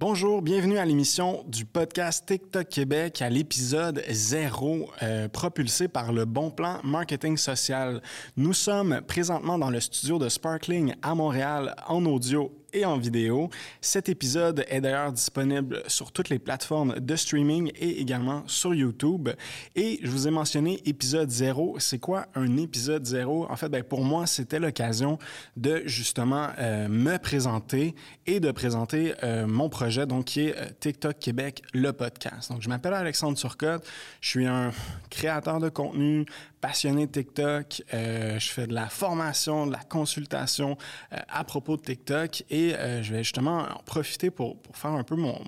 [0.00, 6.24] Bonjour, bienvenue à l'émission du podcast TikTok Québec à l'épisode 0 euh, propulsé par le
[6.24, 8.00] Bon Plan Marketing Social.
[8.36, 13.50] Nous sommes présentement dans le studio de Sparkling à Montréal en audio et en vidéo.
[13.80, 19.28] Cet épisode est d'ailleurs disponible sur toutes les plateformes de streaming et également sur YouTube.
[19.76, 21.76] Et je vous ai mentionné épisode 0.
[21.78, 23.46] C'est quoi un épisode 0?
[23.50, 25.18] En fait, ben, pour moi, c'était l'occasion
[25.56, 27.94] de justement euh, me présenter
[28.26, 32.50] et de présenter euh, mon projet, donc qui est euh, TikTok Québec, le podcast.
[32.50, 33.86] Donc, je m'appelle Alexandre Turcotte.
[34.20, 34.72] Je suis un
[35.10, 36.26] créateur de contenu,
[36.60, 37.82] passionné de TikTok.
[37.94, 40.76] Euh, je fais de la formation, de la consultation
[41.12, 45.04] euh, à propos de TikTok et euh, je vais justement en profiter pour, faire un
[45.04, 45.38] peu mon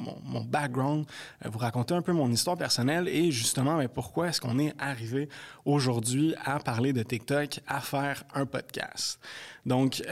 [0.47, 1.07] background,
[1.45, 5.29] vous raconter un peu mon histoire personnelle et justement mais pourquoi est-ce qu'on est arrivé
[5.65, 9.21] aujourd'hui à parler de TikTok, à faire un podcast?
[9.67, 10.03] Donc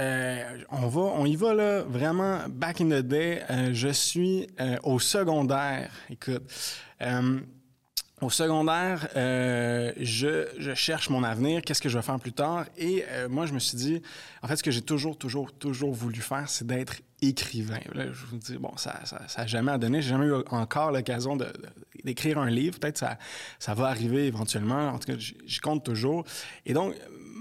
[0.71, 3.43] on va, on y va là vraiment back in the day.
[3.73, 4.47] je suis
[4.83, 5.91] au secondaire.
[6.11, 6.43] Écoute.
[8.21, 12.65] Au secondaire, euh, je, cherche mon avenir, qu'est-ce que je vais faire plus tard?
[12.77, 14.03] Et euh, moi, je me suis dit,
[14.43, 17.79] en fait, ce que j'ai toujours, toujours, toujours voulu faire, c'est d'être écrivain.
[17.95, 20.03] Là, je vous dis, bon, ça ça, ça jamais donné.
[20.03, 21.39] J'ai jamais eu encore l'occasion
[22.03, 22.81] d'écrire un livre.
[22.81, 23.19] Peut-être ça,
[23.61, 24.89] ça va arriver éventuellement.
[24.89, 26.25] En tout cas, j'y compte toujours.
[26.67, 26.95] Et donc,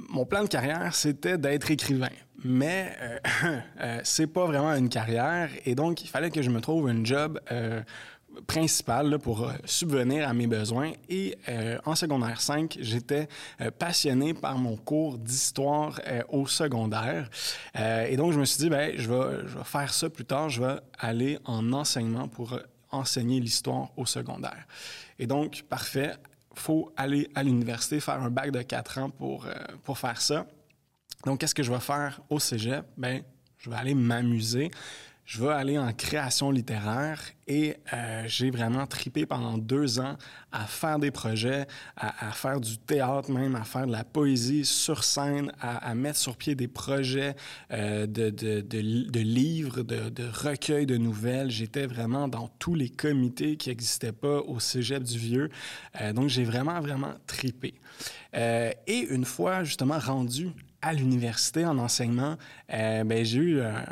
[0.09, 2.09] mon plan de carrière, c'était d'être écrivain.
[2.43, 3.19] Mais euh,
[3.81, 5.49] euh, c'est pas vraiment une carrière.
[5.65, 7.39] Et donc, il fallait que je me trouve un job
[8.45, 10.91] principal pour euh, subvenir à mes besoins.
[11.09, 13.27] Et euh, en secondaire 5, j'étais
[13.61, 15.99] euh, passionné par mon cours d'histoire
[16.29, 17.29] au secondaire.
[17.75, 20.49] et donc, je me suis dit, ben, je vais, je vais faire ça plus tard.
[20.49, 22.59] Je vais aller en enseignement pour
[22.91, 24.67] enseigner l'histoire au secondaire.
[25.19, 26.13] Et donc, parfait,
[26.53, 29.45] faut aller à l'université, faire un bac de 4 ans pour,
[29.83, 30.45] pour faire ça.
[31.25, 32.85] Donc, qu'est-ce que je vais faire au cégep?
[32.97, 33.23] Ben,
[33.57, 34.71] je vais aller m'amuser
[35.27, 40.15] je vais aller en création littéraire et euh, j'ai vraiment tripé pendant deux ans
[40.53, 45.03] à faire des projets, à, faire du théâtre même, à faire de la poésie sur
[45.03, 47.35] scène, à, mettre sur pied des projets
[47.71, 51.51] euh, de, de, de, livres, de, recueils de nouvelles.
[51.51, 55.49] J'étais vraiment dans tous les comités qui n'existaient pas au Cégep du Vieux.
[55.99, 57.73] Euh, donc j'ai vraiment, vraiment tripé.
[58.33, 60.51] Et une fois justement rendu
[60.81, 62.37] à l'université en enseignement,
[62.73, 63.83] euh, ben, j'ai eu un,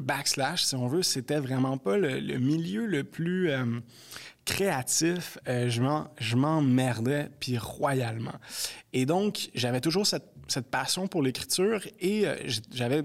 [0.00, 1.02] backslash, si on veut.
[1.02, 3.80] C'était vraiment pas le, le milieu le plus euh,
[4.44, 5.38] créatif.
[5.48, 8.34] Euh, je m'emmerdais, puis royalement.
[8.92, 12.36] Et donc, j'avais toujours cette, cette, passion pour l'écriture et euh,
[12.72, 13.02] j'avais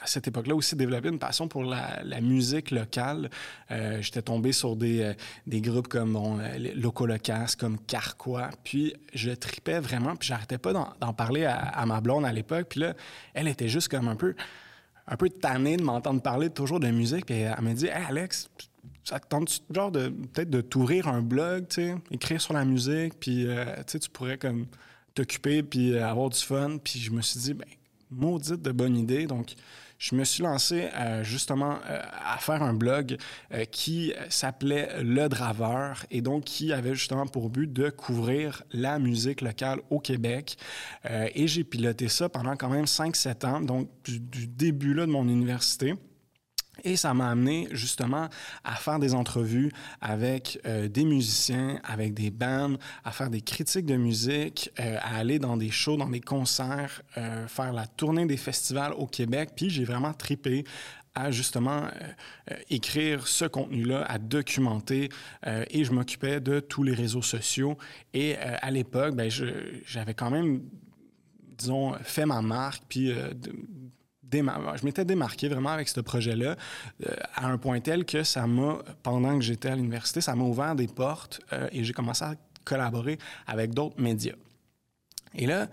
[0.00, 3.30] à cette époque-là aussi développé une passion pour la, musique locale.
[3.70, 5.14] Euh, J'étais tombé sur des, euh,
[5.46, 6.38] des groupes comme bon,
[6.74, 12.24] Locolocas, comme Carquois, puis je tripais vraiment, puis j'arrêtais pas d'en parler à, ma blonde
[12.24, 12.66] à l'époque.
[12.70, 12.94] Puis là,
[13.34, 14.34] elle était juste comme un peu
[15.06, 18.48] un peu tannée de m'entendre parler toujours de musique, puis elle m'a dit hey, Alex,
[19.04, 23.20] ça tente genre de peut-être de t'ouvrir un blog, tu sais, écrire sur la musique,
[23.20, 23.46] puis
[23.86, 24.66] tu tu pourrais comme
[25.14, 26.78] t'occuper puis avoir du fun.
[26.82, 27.66] Puis je me suis dit, ben,
[28.10, 29.26] maudite de bonne idée.
[29.26, 29.54] Donc,
[29.98, 33.16] je me suis lancé euh, justement euh, à faire un blog
[33.52, 38.98] euh, qui s'appelait Le Draveur et donc qui avait justement pour but de couvrir la
[38.98, 40.56] musique locale au Québec.
[41.04, 45.10] et j'ai piloté ça pendant quand même 5-7 ans, donc du, du début là, de
[45.10, 45.94] mon université.
[46.82, 48.28] Et ça m'a amené justement
[48.64, 49.70] à faire des entrevues
[50.00, 55.16] avec euh, des musiciens, avec des bands, à faire des critiques de musique, euh, à
[55.18, 59.50] aller dans des shows, dans des concerts, euh, faire la tournée des festivals au Québec.
[59.54, 60.64] Puis j'ai vraiment tripé
[61.16, 61.82] à justement
[62.70, 65.10] écrire ce contenu-là, à documenter,
[65.46, 67.78] et je m'occupais de tous les réseaux sociaux.
[68.12, 70.62] Et à l'époque, ben, j'avais quand même
[71.56, 73.12] disons, fait ma marque, puis
[74.32, 76.56] je m'étais démarqué vraiment avec ce projet-là
[77.06, 80.44] euh, à un point tel que ça m'a, pendant que j'étais à l'université, ça m'a
[80.44, 84.34] ouvert des portes euh, et j'ai commencé à collaborer avec d'autres médias.
[85.34, 85.68] Et là,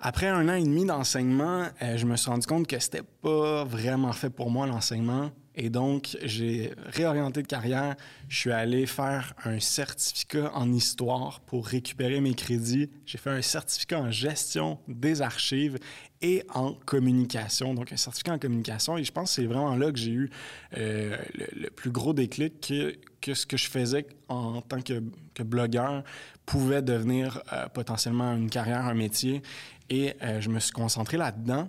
[0.00, 3.64] après un an et demi d'enseignement, euh, je me suis rendu compte que c'était pas
[3.64, 5.30] vraiment fait pour moi l'enseignement.
[5.54, 7.96] Et donc, j'ai réorienté de carrière.
[8.28, 12.88] Je suis allé faire un certificat en histoire pour récupérer mes crédits.
[13.04, 15.78] J'ai fait un certificat en gestion des archives
[16.22, 17.74] et en communication.
[17.74, 18.96] Donc, un certificat en communication.
[18.96, 20.30] Et je pense que c'est vraiment là que j'ai eu
[20.76, 22.72] euh, le, plus gros déclic
[23.20, 25.02] que, ce que je faisais en tant que,
[25.34, 26.04] que blogueur
[26.46, 29.42] pouvait devenir euh, potentiellement une carrière, un métier.
[29.88, 31.68] Et euh, je me suis concentré là-dedans.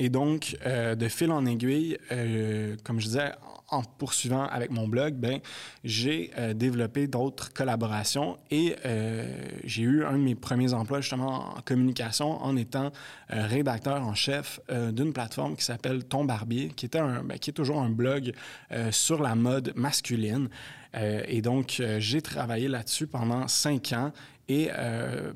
[0.00, 1.98] Et donc, de fil en aiguille,
[2.82, 3.32] comme je disais,
[3.70, 5.40] en poursuivant avec mon blog, ben,
[5.84, 9.32] j'ai euh, développé d'autres collaborations et euh,
[9.64, 12.90] j'ai eu un de mes premiers emplois justement en communication en étant
[13.32, 14.60] euh, rédacteur en chef
[14.92, 18.32] d'une plateforme qui s'appelle Ton Barbier, qui, était un, ben, qui est toujours un blog
[18.90, 20.48] sur la mode masculine.
[20.94, 24.12] et donc, j'ai travaillé là-dessus pendant cinq ans
[24.50, 24.68] et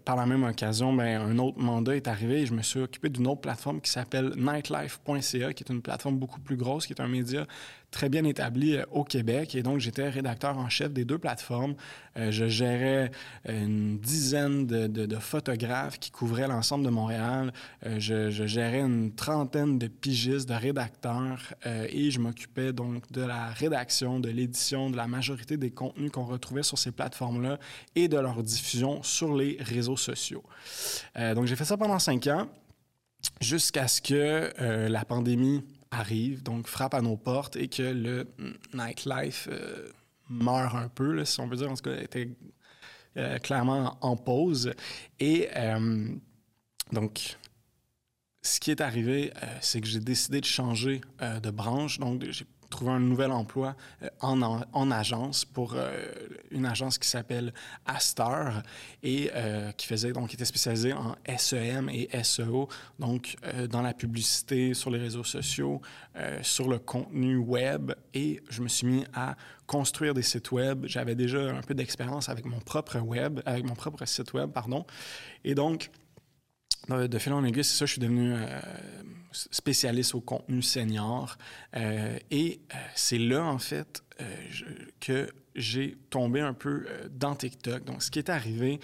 [0.04, 3.08] par la même occasion, ben, un autre mandat est arrivé et je me suis occupé
[3.08, 7.00] d'une autre plateforme qui s'appelle nightlife.ca, qui est une plateforme beaucoup plus grosse, qui est
[7.00, 7.46] un média
[7.94, 9.54] très bien établi euh, au Québec.
[9.54, 11.76] Et donc, j'étais rédacteur en chef des deux plateformes.
[12.16, 13.12] Euh, je gérais
[13.48, 17.52] euh, une dizaine de, photographes qui couvraient l'ensemble de Montréal.
[17.84, 21.54] je, gérais une trentaine de pigistes, de rédacteurs.
[21.64, 26.24] et je m'occupais donc de la rédaction, de l'édition, de la majorité des contenus qu'on
[26.24, 27.58] retrouvait sur ces plateformes-là
[27.94, 30.42] et de leur diffusion sur les réseaux sociaux.
[31.34, 32.48] donc, j'ai fait ça pendant cinq ans
[33.40, 34.52] jusqu'à ce que
[34.88, 35.62] la pandémie
[35.94, 38.26] arrive, donc frappe à nos portes et que le
[38.72, 39.88] nightlife euh,
[40.28, 42.28] meurt un peu, si on peut dire, en tout cas, était
[43.16, 44.72] euh, clairement en pause.
[45.20, 46.08] Et euh,
[46.92, 47.36] donc,
[48.42, 49.32] ce qui est arrivé,
[49.62, 51.98] c'est que j'ai décidé de changer de branche.
[51.98, 55.92] Donc, j'ai trouver un nouvel emploi euh, en, en, agence pour euh,
[56.50, 57.52] une agence qui s'appelle
[57.86, 58.62] Astar
[59.02, 62.68] et euh, qui faisait donc était spécialisée en SEM et SEO,
[62.98, 63.36] donc
[63.70, 65.80] dans la publicité sur les réseaux sociaux,
[66.42, 69.36] sur le contenu web et je me suis mis à
[69.66, 70.86] construire des sites web.
[70.86, 74.84] J'avais déjà un peu d'expérience avec mon propre web, avec mon propre site web, pardon.
[75.44, 75.90] Et donc
[76.88, 78.34] de fil en aiguille, c'est ça, je suis devenu
[79.34, 81.36] spécialiste au contenu senior.
[81.76, 84.24] Euh, et euh, c'est là, en fait, euh,
[85.00, 87.84] que j'ai tombé un peu dans TikTok.
[87.84, 88.80] Donc, ce qui est arrivé,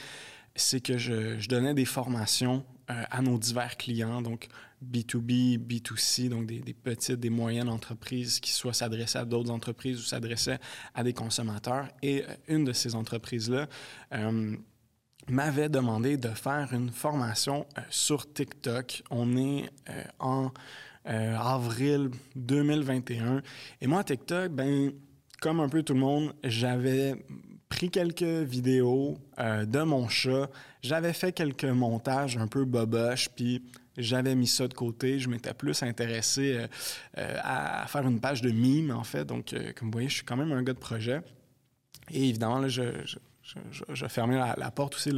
[0.55, 4.49] c'est que je, donnais des formations à nos divers clients, donc
[4.85, 10.03] B2B, B2C, donc des petites, des moyennes entreprises qui soit s'adressaient à d'autres entreprises ou
[10.03, 10.59] s'adressaient
[10.93, 11.87] à des consommateurs.
[12.03, 13.69] Et une de ces entreprises-là,
[15.31, 19.03] m'avait demandé de faire une formation euh, sur TikTok.
[19.11, 20.51] On est euh, en
[21.09, 23.43] euh, avril 2021.
[23.81, 24.93] Et moi, TikTok, ben,
[25.41, 27.15] comme un peu tout le monde, j'avais
[27.69, 30.51] pris quelques vidéos de mon chat.
[30.83, 33.63] J'avais fait quelques montages un peu boboche, puis
[33.97, 35.19] j'avais mis ça de côté.
[35.19, 36.67] Je m'étais plus intéressé
[37.15, 39.25] à faire une page de mime, en fait.
[39.25, 41.23] Donc, comme vous voyez, je suis quand même un gars de projet.
[42.11, 42.83] Et évidemment, là, je,
[44.09, 45.13] fermé la, porte aussi.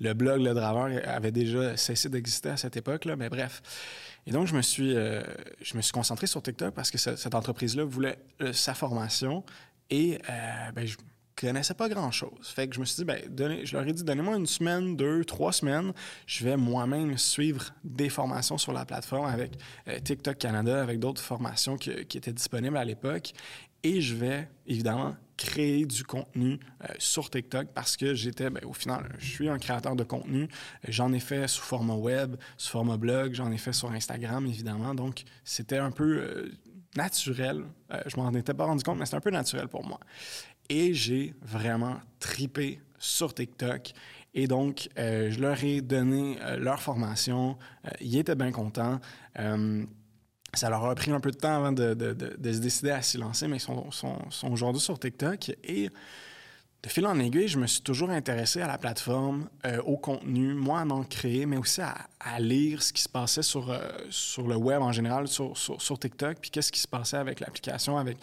[0.00, 3.62] Le, blog Le Draveur avait déjà cessé d'exister à cette époque-là, mais bref.
[4.26, 5.22] Et donc, je me suis, euh,
[5.60, 9.44] je me suis concentré sur TikTok parce que cette entreprise-là voulait euh, sa formation
[9.90, 10.96] et euh, ben, je
[11.36, 12.30] connaissais pas grand-chose.
[12.42, 15.24] Fait que je me suis dit, ben, je leur ai dit, donnez-moi une semaine, deux,
[15.24, 15.92] trois semaines.
[16.26, 19.52] Je vais moi-même suivre des formations sur la plateforme avec
[20.04, 23.32] TikTok Canada, avec d'autres formations qui étaient disponibles à l'époque.
[23.82, 28.72] Et je vais, évidemment, créer du contenu euh, sur TikTok parce que j'étais, ben, au
[28.72, 30.48] final, je suis un créateur de contenu.
[30.88, 34.94] J'en ai fait sous format web, sous format blog, j'en ai fait sur Instagram, évidemment.
[34.94, 36.52] Donc, c'était un peu euh,
[36.96, 37.64] naturel.
[37.92, 40.00] Euh, je m'en étais pas rendu compte, mais c'était un peu naturel pour moi.
[40.68, 43.92] Et j'ai vraiment tripé sur TikTok.
[44.36, 47.56] Et donc, je leur ai donné leur formation.
[48.00, 48.98] ils étaient bien contents.
[50.56, 51.96] Ça leur a pris un peu de temps avant de,
[52.44, 54.18] se décider à s'y lancer, mais ils sont,
[54.50, 55.52] aujourd'hui sur TikTok.
[55.64, 55.90] Et
[56.82, 60.52] de fil en aiguille, je me suis toujours intéressé à la plateforme, euh, au contenu,
[60.52, 61.96] moi à en créer, mais aussi à,
[62.38, 63.78] lire ce qui se passait sur, euh,
[64.10, 67.96] sur le web en général, sur, sur, TikTok, puis qu'est-ce qui se passait avec l'application,
[67.96, 68.18] avec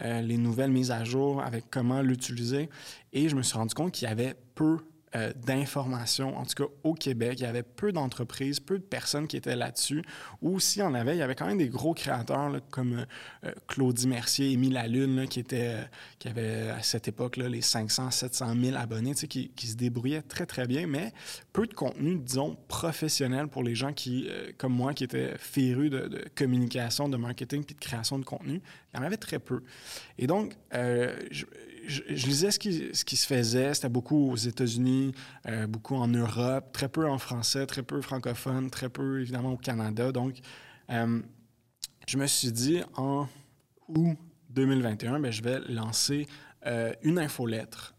[0.00, 2.68] euh, les nouvelles mises à jour, avec comment l'utiliser.
[3.14, 4.78] Et je me suis rendu compte qu'il y avait peu
[5.14, 7.34] euh, d'informations, en tout cas au Québec.
[7.40, 10.02] Il y avait peu d'entreprises, peu de personnes qui étaient là-dessus.
[10.40, 13.04] Ou s'il y en avait, il y avait quand même des gros créateurs comme euh,
[13.44, 15.76] euh, Claudie Mercier, Émile Lalune, qui, était,
[16.18, 20.66] qui avait à cette époque les 500, 700 000 abonnés, qui, se débrouillaient très, très
[20.66, 21.12] bien, mais
[21.52, 26.24] peu de contenu, disons, professionnel pour les gens qui, comme moi, qui étaient férus de,
[26.34, 28.62] communication, de marketing puis de création de contenu.
[28.94, 29.62] Il y en avait très peu.
[30.18, 31.44] Et donc, je,
[31.86, 33.74] je, lisais ce qui, se faisait.
[33.74, 35.12] C'était beaucoup aux États-Unis,
[35.48, 39.56] euh, beaucoup en Europe, très peu en français, très peu francophone, très peu évidemment au
[39.56, 40.12] Canada.
[40.12, 40.36] Donc,
[40.90, 41.20] euh,
[42.06, 43.28] je me suis dit en
[43.88, 44.16] août
[44.50, 46.26] 2021, bien, je vais lancer
[46.66, 47.94] euh, une infolettre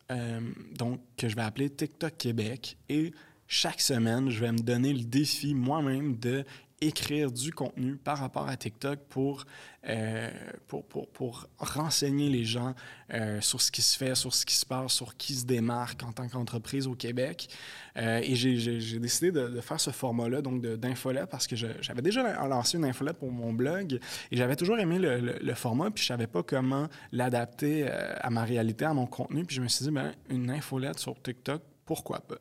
[0.77, 2.77] donc, que je vais appeler TikTok Québec.
[2.87, 3.13] Et
[3.47, 6.45] chaque semaine, je vais me donner le défi moi-même de
[6.87, 9.45] écrire du contenu par rapport à TikTok pour,
[9.87, 10.29] euh,
[10.67, 12.73] pour, pour, pour, renseigner les gens
[13.13, 16.03] euh, sur ce qui se fait, sur ce qui se passe, sur qui se démarque
[16.03, 17.49] en tant qu'entreprise au Québec.
[17.97, 22.77] Euh, et j'ai décidé de, faire ce format-là, donc d'infolette, parce que j'avais déjà lancé
[22.77, 23.99] une infolette pour mon blog
[24.31, 28.85] et j'avais toujours aimé le, format, puis je savais pas comment l'adapter à ma réalité,
[28.85, 29.45] à mon contenu.
[29.45, 32.37] Puis je me suis dit, ben, une infolette sur TikTok, pourquoi pas?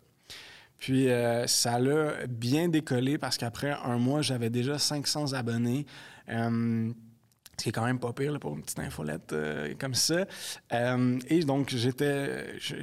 [0.82, 5.86] Puis euh, ça l'a bien décollé parce qu'après un mois, j'avais déjà 500 abonnés.
[6.28, 6.92] Euh,
[7.58, 10.24] ce qui est quand même pas pire pour une petite infolette euh, comme ça.
[10.72, 12.74] Euh, et donc, j'étais, je,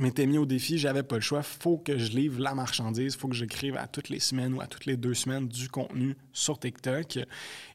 [0.00, 1.42] m'étais mis au défi, j'avais pas le choix.
[1.42, 4.66] faut que je livre la marchandise, faut que j'écrive à toutes les semaines ou à
[4.66, 7.18] toutes les deux semaines du contenu sur TikTok.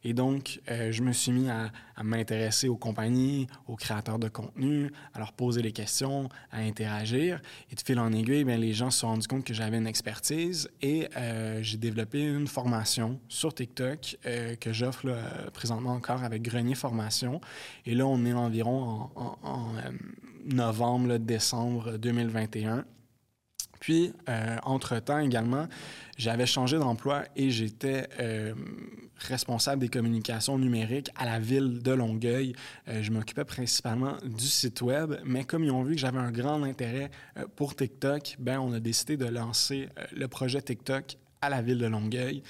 [0.04, 4.90] Et donc, euh, je me suis mis à, m'intéresser aux compagnies, aux créateurs de contenu,
[5.14, 7.42] à leur poser des questions, à interagir.
[7.72, 9.88] Et de fil en aiguille, bien, les gens se sont rendus compte que j'avais une
[9.88, 11.10] expertise et
[11.60, 14.18] j'ai développé une formation sur TikTok
[14.62, 15.08] que j'offre
[15.52, 17.42] présentement encore avec Grenier Formation.
[17.86, 19.92] Et là, on est environ en, euh,
[20.46, 22.86] novembre, décembre 2021.
[23.80, 25.68] Puis, euh, entre-temps également,
[26.18, 28.54] j'avais changé d'emploi et j'étais euh,
[29.18, 32.54] responsable des communications numériques à la ville de Longueuil.
[32.88, 36.62] je m'occupais principalement du site web, mais comme ils ont vu que j'avais un grand
[36.64, 37.10] intérêt
[37.56, 41.88] pour TikTok, ben on a décidé de lancer le projet TikTok à la ville de
[41.88, 42.44] Longueuil.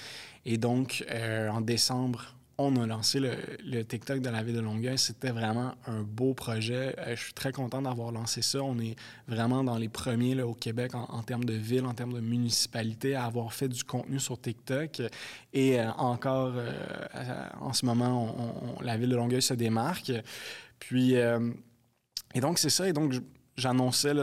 [0.45, 1.05] Et donc,
[1.51, 4.97] en décembre on a lancé le, TikTok de la ville de Longueuil.
[4.97, 6.93] C'était vraiment un beau projet.
[6.99, 8.61] Euh, je suis très content d'avoir lancé ça.
[8.61, 8.97] On est
[9.29, 13.23] vraiment dans les premiers au Québec en, termes de ville, en termes de municipalité, à
[13.23, 15.01] avoir fait du contenu sur TikTok.
[15.53, 20.11] Et euh, encore, euh, en ce moment, la ville de Longueuil se démarque.
[20.79, 22.89] Puis, et donc, c'est ça.
[22.89, 23.13] Et donc,
[23.59, 24.13] j'annonçais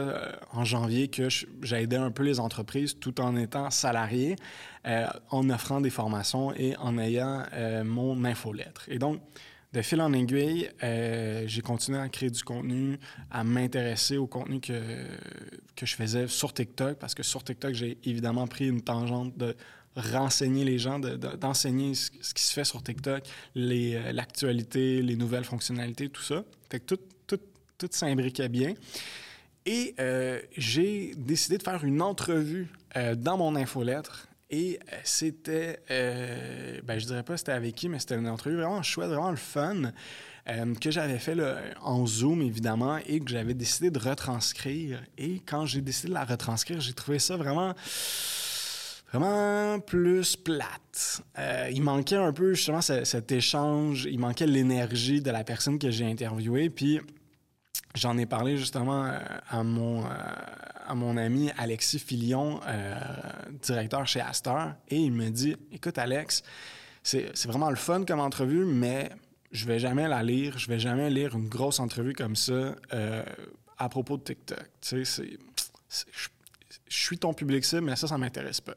[0.51, 1.29] en janvier que
[1.61, 4.35] j'aidais un peu les entreprises tout en étant salarié,
[4.85, 8.85] euh, en offrant des formations et en ayant euh, mon infolettre.
[8.87, 9.21] Et donc,
[9.73, 12.97] de fil en aiguille, euh, j'ai continué à créer du contenu,
[13.29, 15.05] à m'intéresser au contenu que,
[15.75, 19.55] que je faisais sur TikTok, parce que sur TikTok, j'ai évidemment pris une tangente de
[19.97, 23.23] renseigner les gens, d'enseigner ce, qui se fait sur TikTok,
[23.55, 26.43] l'actualité, les, nouvelles fonctionnalités, tout ça.
[26.69, 27.39] Fait que tout, tout,
[27.77, 28.73] tout s'imbriquait bien.
[29.67, 34.29] Et euh, j'ai décidé de faire une entrevue euh, dans mon infolettre.
[34.49, 35.81] Et euh, c'était,
[36.85, 39.35] ben, je dirais pas c'était avec qui, mais c'était une entrevue vraiment chouette, vraiment le
[39.35, 39.91] fun,
[40.79, 41.35] que j'avais fait
[41.81, 45.03] en Zoom, évidemment, et que j'avais décidé de retranscrire.
[45.17, 47.73] Et quand j'ai décidé de la retranscrire, j'ai trouvé ça vraiment
[49.11, 51.21] vraiment plus plate.
[51.73, 56.05] il manquait un peu justement cet échange, il manquait l'énergie de la personne que j'ai
[56.05, 56.69] interviewée.
[56.69, 57.01] Puis
[57.95, 59.17] J'en ai parlé justement euh,
[59.49, 60.09] à mon, euh,
[60.85, 62.95] à mon ami Alexis Filion, euh,
[63.61, 66.43] directeur chez Astor, et il me dit Écoute, Alex,
[67.01, 69.09] c'est vraiment le fun comme entrevue, mais
[69.51, 72.75] je vais jamais la lire, je vais jamais lire une grosse entrevue comme ça
[73.77, 74.69] à propos de TikTok.
[74.81, 75.37] Tu sais,
[75.89, 78.75] je suis ton public cible, mais ça, ça m'intéresse pas.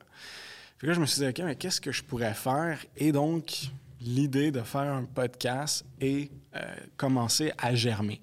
[0.78, 2.78] Puis là, je me suis dit OK, mais qu'est-ce que je pourrais faire?
[2.96, 6.30] Et donc, l'idée de faire un podcast et
[6.96, 8.20] commencer à germer.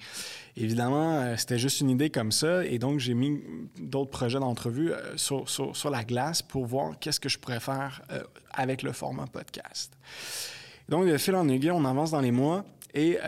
[0.59, 3.43] Évidemment, euh, c'était juste une idée comme ça, et donc j'ai mis
[3.79, 8.23] d'autres projets d'entrevue euh, sur, la glace pour voir qu'est-ce que je pourrais faire euh,
[8.53, 9.93] avec le format podcast.
[10.89, 13.19] Donc, de fil en aiguille, on avance dans les mois, et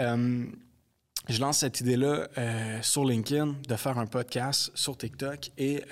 [1.28, 2.30] je lance cette idée-là
[2.82, 5.84] sur LinkedIn de faire un podcast sur TikTok et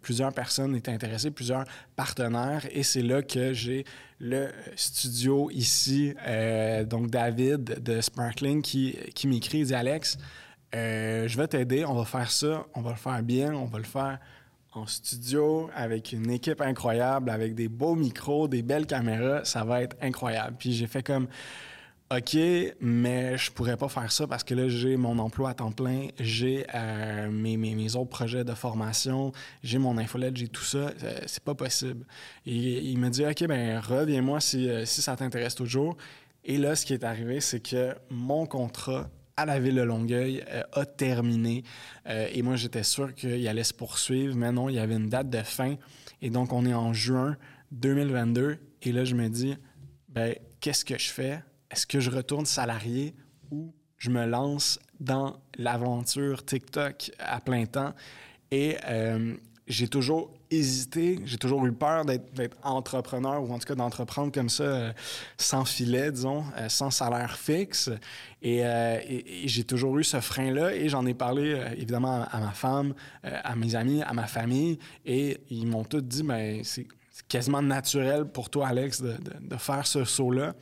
[0.00, 3.84] plusieurs personnes étaient intéressées, plusieurs partenaires et c'est là que j'ai
[4.18, 6.14] le studio ici,
[6.86, 10.18] donc David de Sparkling qui, m'écrit, dit Alex,
[10.74, 13.78] euh, je vais t'aider, on va faire ça, on va le faire bien, on va
[13.78, 14.18] le faire
[14.72, 19.82] en studio avec une équipe incroyable, avec des beaux micros, des belles caméras, ça va
[19.82, 20.56] être incroyable.
[20.58, 21.28] Puis j'ai fait comme
[22.10, 22.36] OK,
[22.80, 26.08] mais je pourrais pas faire ça parce que là, j'ai mon emploi à temps plein,
[26.18, 30.90] j'ai euh, mes, mes, autres projets de formation, j'ai mon infolette, j'ai tout ça.
[31.04, 32.06] Euh, c'est pas possible.
[32.46, 35.96] Et il me dit OK, ben reviens-moi si, si ça t'intéresse toujours.
[36.44, 40.44] Et là, ce qui est arrivé, c'est que mon contrat à la ville de Longueuil
[40.48, 41.64] euh, a terminé.
[42.06, 45.08] Euh, et moi, j'étais sûr qu'il allait se poursuivre, mais non, il y avait une
[45.08, 45.76] date de fin.
[46.20, 47.36] Et donc, on est en juin
[47.72, 48.58] 2022.
[48.82, 49.56] Et là, je me dis,
[50.08, 51.42] ben, qu'est-ce que je fais?
[51.70, 53.14] Est-ce que je retourne salarié
[53.50, 57.94] ou je me lance dans l'aventure TikTok à plein temps?
[58.50, 59.34] Et euh,
[59.72, 64.48] j'ai toujours hésité, j'ai toujours eu peur d'être entrepreneur ou en tout cas d'entreprendre comme
[64.48, 64.92] ça euh,
[65.38, 67.90] sans filet, disons, euh, sans salaire fixe.
[68.44, 72.94] Euh, et, j'ai toujours eu ce frein-là et j'en ai parlé évidemment à, ma femme,
[73.22, 76.62] à mes amis, à ma famille et ils m'ont tous dit, ben,
[77.28, 79.16] quasiment naturel pour toi, Alex, de,
[79.58, 80.54] faire ce saut-là.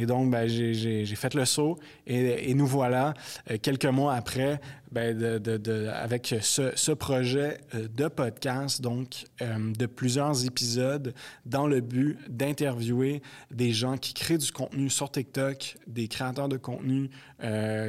[0.00, 1.76] Et donc, ben, j'ai fait le saut
[2.06, 3.14] et, nous voilà,
[3.50, 4.60] euh, quelques mois après,
[4.92, 5.20] ben,
[5.92, 11.12] avec ce, projet euh, de podcast, donc euh, de plusieurs épisodes,
[11.44, 16.56] dans le but d'interviewer des gens qui créent du contenu sur TikTok, des créateurs de
[16.56, 17.10] contenu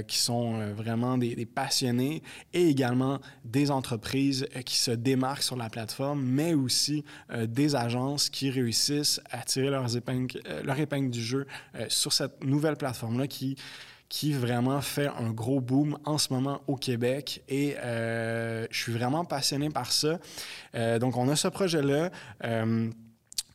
[0.08, 2.22] qui sont vraiment des, des, passionnés
[2.54, 7.04] et également des entreprises qui se démarquent sur la plateforme, mais aussi
[7.48, 11.48] des agences qui réussissent à tirer leurs épingles, leur épingle du jeu
[12.00, 13.56] sur cette nouvelle plateforme-là qui
[14.10, 18.92] qui vraiment fait un gros boom en ce moment au Québec et euh, je suis
[18.92, 20.20] vraiment passionné par ça.
[20.74, 22.10] Euh, donc, on a ce projet-là.
[22.44, 22.90] Euh,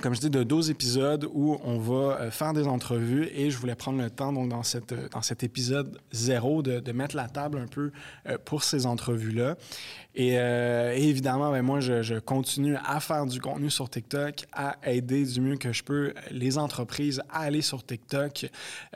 [0.00, 3.76] comme je dis, de 12 épisodes où on va faire des entrevues et je voulais
[3.76, 7.58] prendre le temps, donc, dans, cette, dans cet épisode zéro, de, de mettre la table
[7.58, 7.92] un peu
[8.44, 9.56] pour ces entrevues-là.
[10.16, 14.76] Et, euh, et, évidemment, ben, moi, je, continue à faire du contenu sur TikTok, à
[14.84, 18.46] aider du mieux que je peux les entreprises à aller sur TikTok,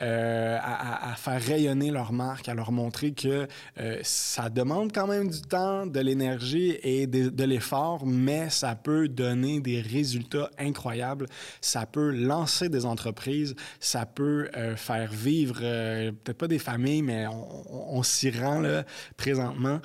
[0.01, 3.47] euh, à, faire rayonner leur marque, à leur montrer que
[3.79, 9.07] euh, ça demande quand même du temps, de l'énergie et de, l'effort, mais ça peut
[9.07, 11.25] donner des résultats incroyables
[11.61, 17.97] ça peut lancer des entreprises, ça peut faire vivre, peut-être pas des familles, mais on,
[17.97, 18.83] on, s'y rend là,
[19.17, 19.79] présentement.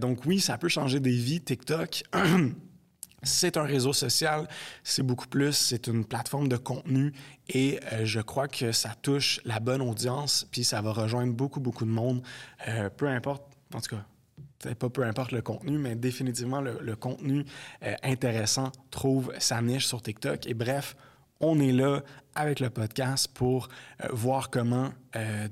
[0.00, 2.04] Donc oui, ça peut changer des vies, TikTok.
[3.24, 4.48] C'est un réseau social,
[4.82, 7.12] c'est beaucoup plus, c'est une plateforme de contenu
[7.48, 11.60] et euh, je crois que ça touche la bonne audience, puis ça va rejoindre beaucoup,
[11.60, 12.20] beaucoup de monde,
[12.66, 17.44] euh, peu importe, en tout cas, pas peu importe le contenu, mais définitivement le, contenu
[17.84, 20.48] euh, intéressant trouve sa niche sur TikTok.
[20.48, 20.96] Et bref,
[21.38, 22.02] on est là
[22.34, 23.68] avec le podcast pour
[24.12, 24.90] voir comment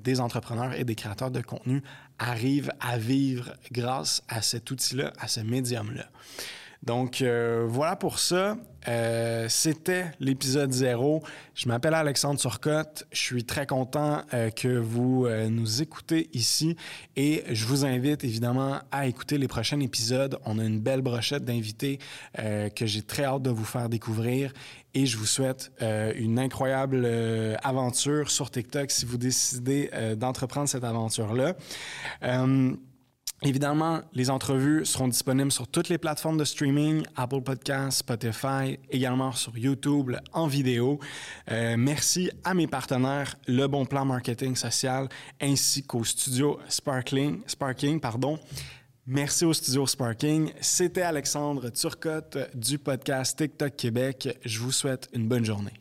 [0.02, 1.82] des entrepreneurs et des créateurs de contenu
[2.20, 6.06] arrivent à vivre grâce à cet outil-là, à ce médium-là.
[6.82, 8.56] Donc euh, voilà pour ça.
[8.88, 11.22] Euh, C'était l'épisode zéro.
[11.54, 13.06] Je m'appelle Alexandre Turcotte.
[13.12, 16.76] Je suis très content euh, que vous nous écoutez ici
[17.16, 20.38] et je vous invite évidemment à écouter les prochains épisodes.
[20.46, 21.98] On a une belle brochette d'invités
[22.36, 24.52] que j'ai très hâte de vous faire découvrir
[24.94, 27.06] et je vous souhaite une incroyable
[27.62, 31.54] aventure sur TikTok si vous décidez d'entreprendre cette aventure-là.
[33.42, 39.32] Évidemment, les entrevues seront disponibles sur toutes les plateformes de streaming, Apple Podcasts, Spotify, également
[39.32, 40.98] sur YouTube en vidéo.
[41.50, 45.08] Euh, merci à mes partenaires, Le Bon Plan Marketing Social,
[45.40, 47.98] ainsi qu'au studio Sparkling, Sparking.
[47.98, 48.38] Pardon.
[49.06, 50.52] Merci au studio Sparking.
[50.60, 54.38] C'était Alexandre Turcotte du podcast TikTok Québec.
[54.44, 55.79] Je vous souhaite une bonne journée.